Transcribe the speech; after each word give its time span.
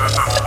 Ha 0.00 0.06
ha 0.08 0.22
ha! 0.34 0.39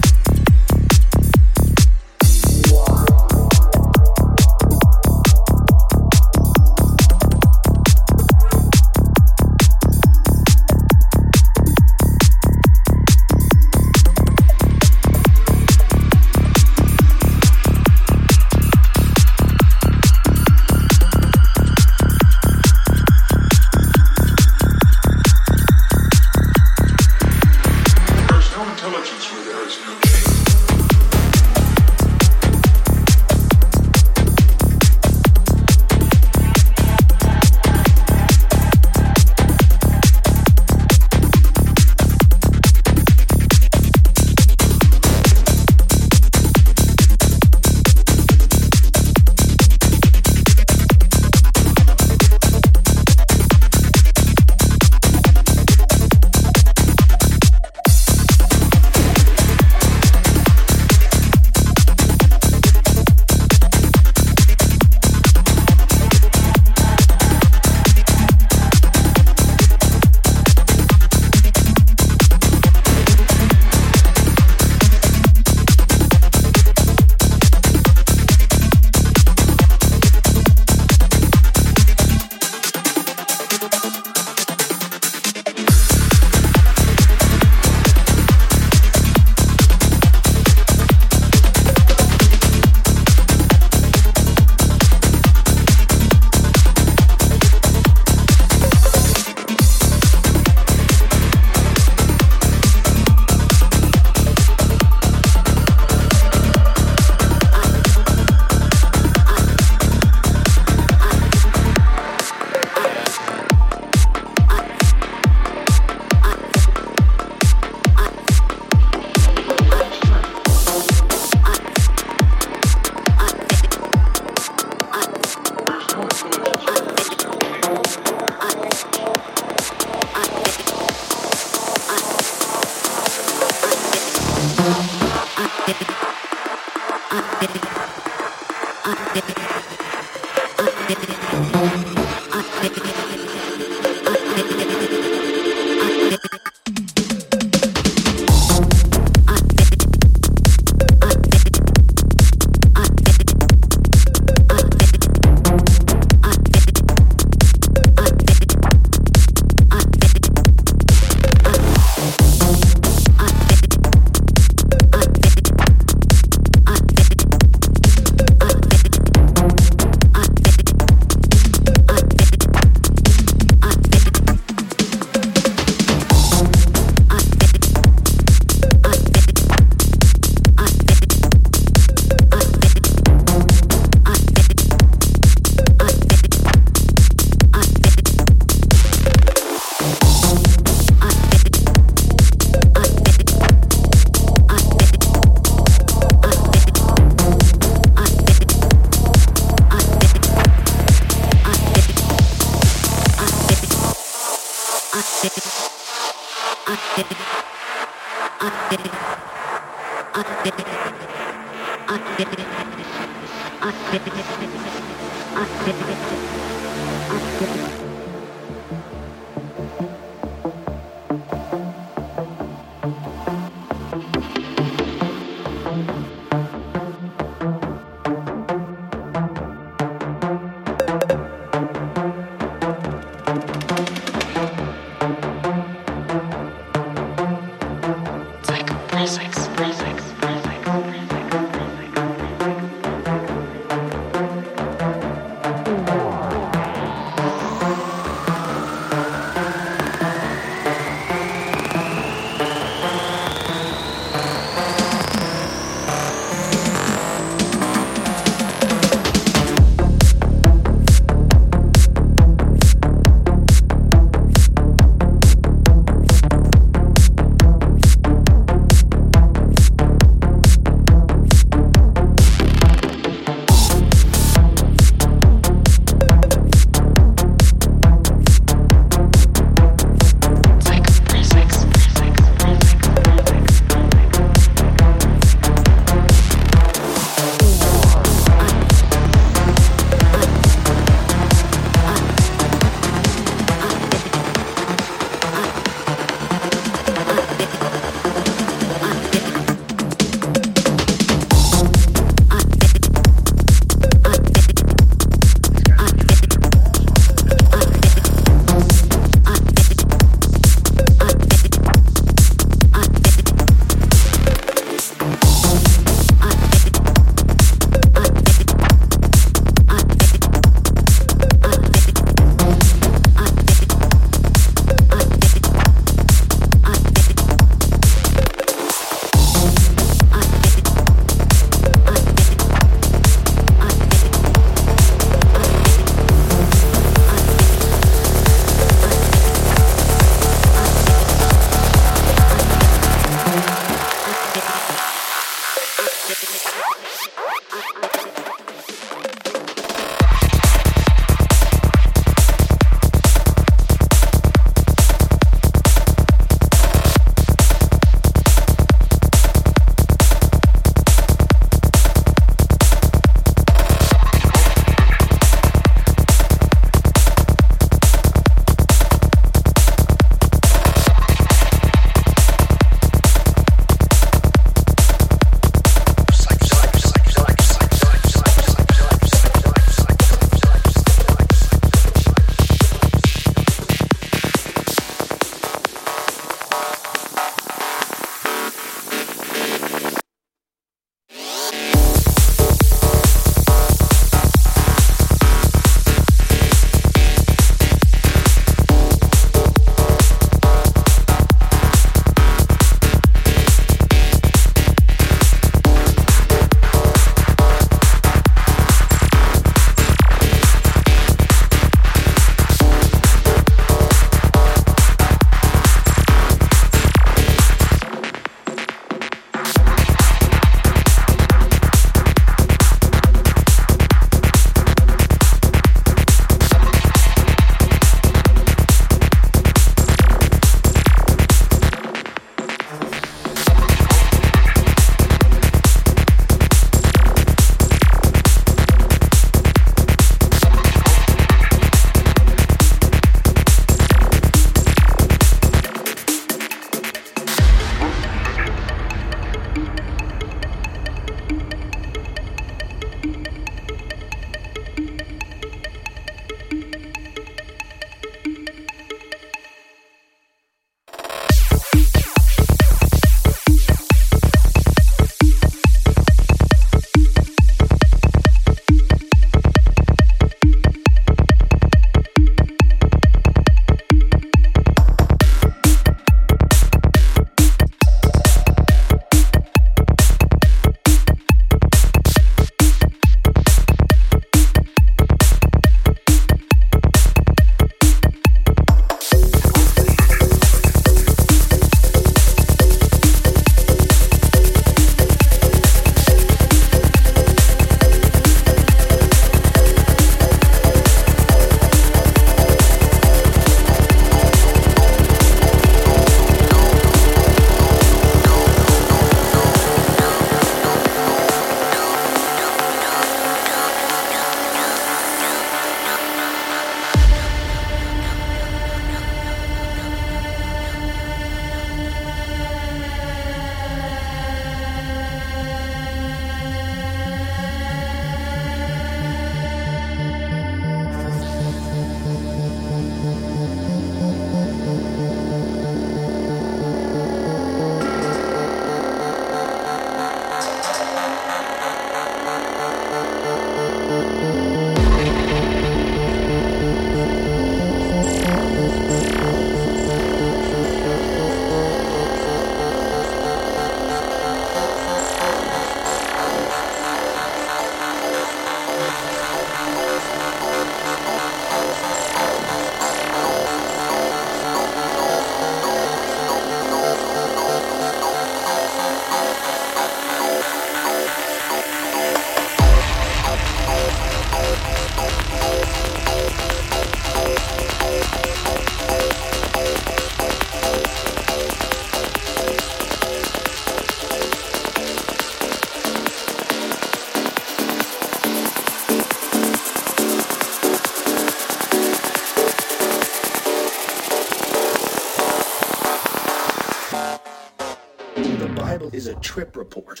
Report. 599.55 600.00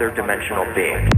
Other 0.00 0.10
dimensional 0.14 0.64
being. 0.74 1.09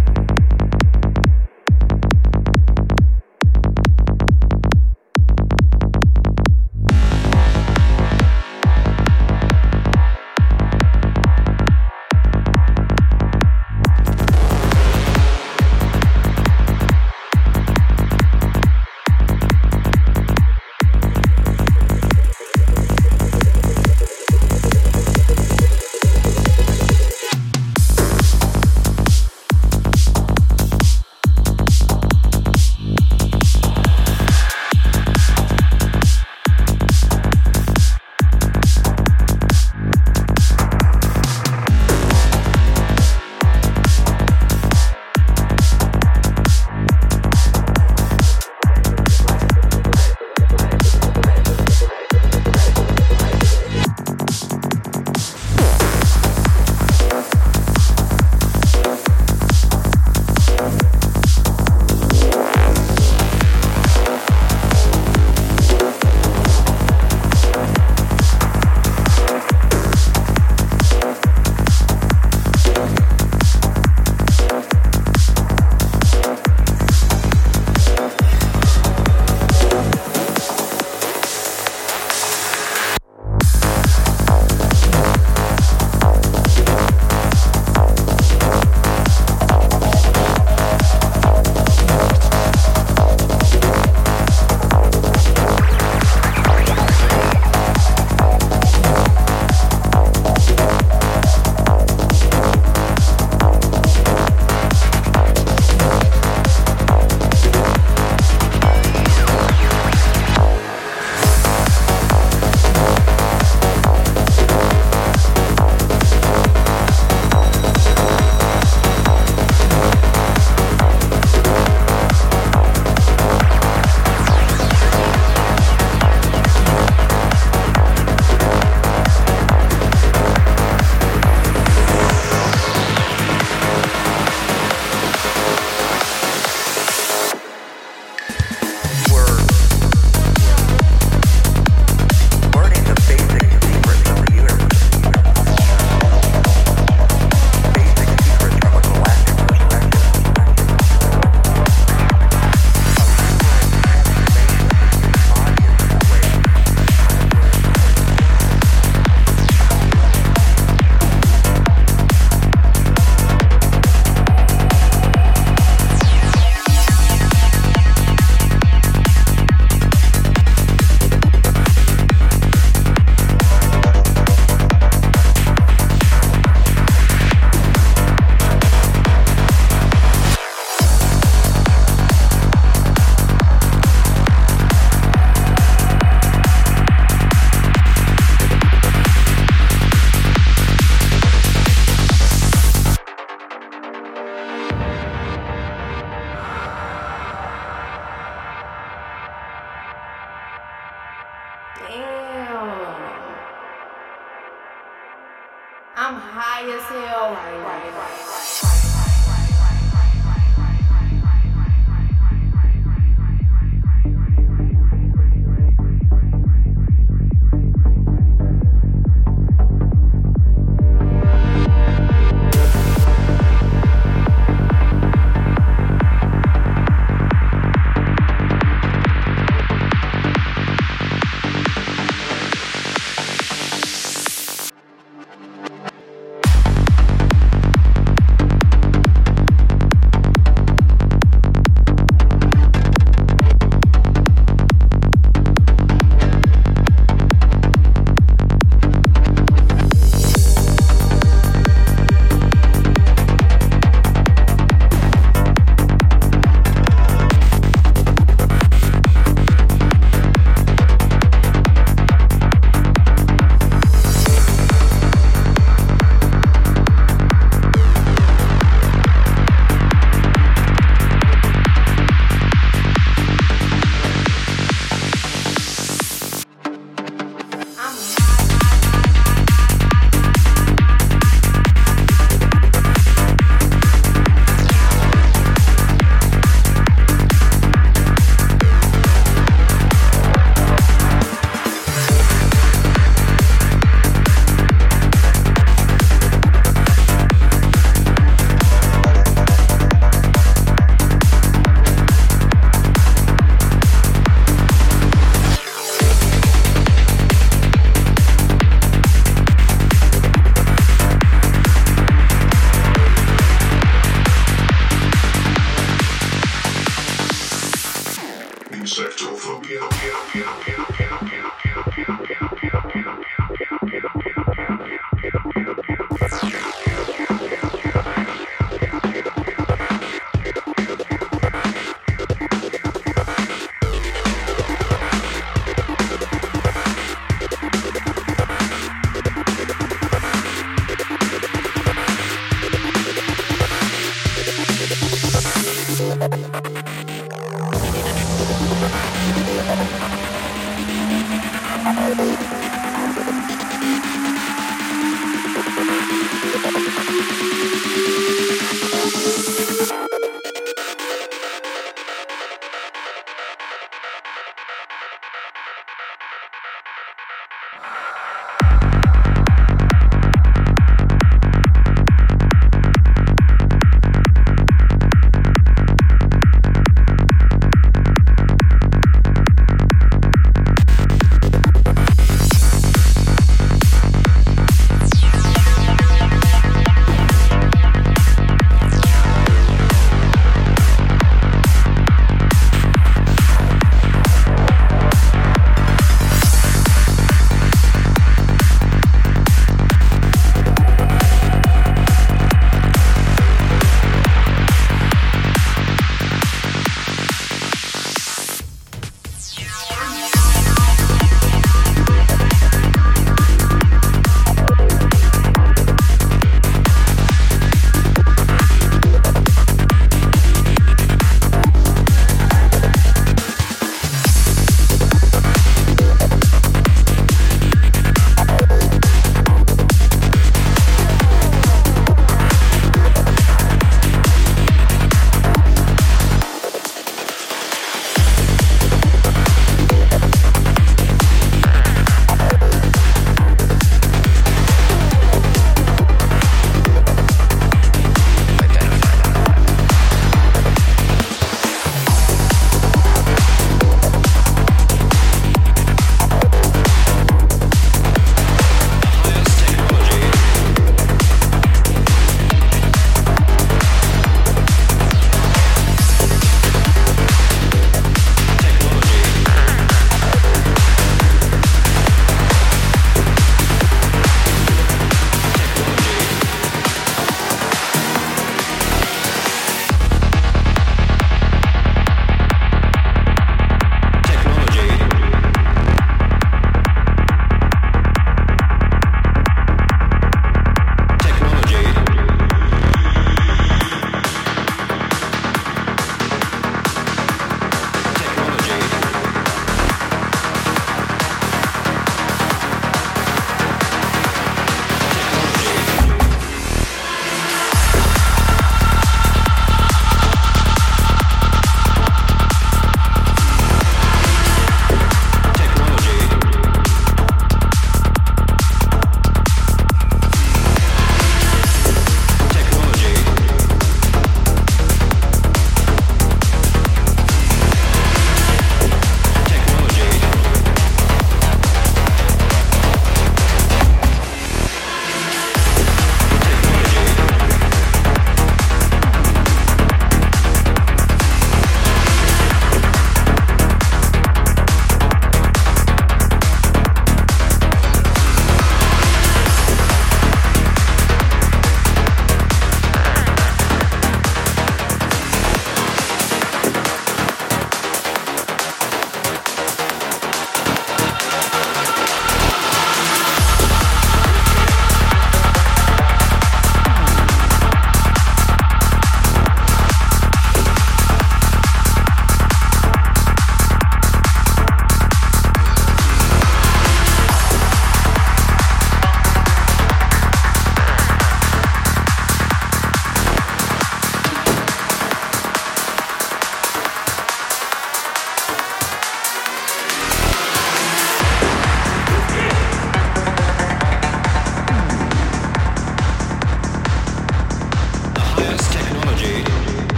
sector 318.93 319.35
for 319.39 319.59
piano, 319.61 319.89
piano, 319.89 320.19
piano, 320.31 320.53
piano, 320.61 320.87
piano, 320.93 321.17
piano, 321.25 321.51
piano, 321.95 322.19
piano. 322.21 322.32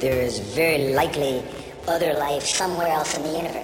there 0.00 0.22
is 0.22 0.38
very 0.38 0.94
likely 0.94 1.42
other 1.86 2.14
life 2.14 2.42
somewhere 2.42 2.88
else 2.88 3.16
in 3.16 3.22
the 3.22 3.36
universe. 3.36 3.59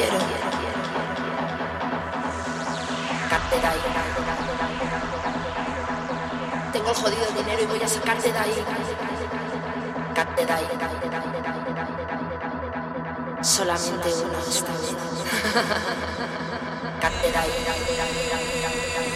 quiero. 0.00 0.18
Tengo 6.72 6.90
el 6.90 6.94
jodido 6.94 7.26
dinero 7.36 7.62
y 7.62 7.66
voy 7.66 7.82
a 7.82 7.88
sacarte 7.88 8.32
de 8.32 8.38
ahí. 8.38 8.64
De. 10.46 10.64
Solamente 13.42 14.08
una 14.14 14.38
esta 14.48 14.72
vez. 14.72 14.90
De 17.20 17.36
ahí. 17.36 19.09